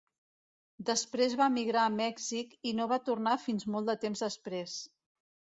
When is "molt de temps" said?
3.77-4.29